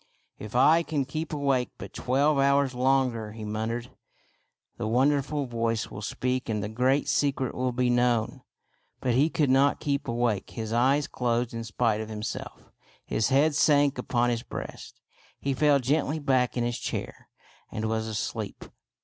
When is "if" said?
0.49-0.55